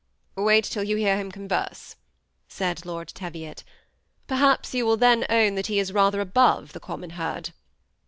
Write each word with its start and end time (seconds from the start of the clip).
Wait 0.37 0.63
till 0.63 0.83
you 0.83 0.95
hear 0.95 1.15
him 1.15 1.31
converse," 1.31 1.95
said 2.47 2.87
Lord 2.87 3.09
Teviot;" 3.09 3.63
perhaps 4.27 4.73
you 4.73 4.83
will 4.83 4.97
then 4.97 5.25
own 5.29 5.53
that 5.53 5.67
he 5.67 5.77
is 5.77 5.93
rather 5.93 6.21
above 6.21 6.73
the 6.73 6.79
common 6.79 7.11
herd." 7.11 7.51